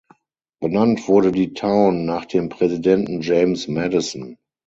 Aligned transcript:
Benannt 0.59 1.07
wurde 1.07 1.31
die 1.31 1.53
Town 1.53 2.05
nach 2.05 2.25
dem 2.25 2.49
Präsidenten 2.49 3.21
James 3.21 3.67
Madison. 3.67 4.37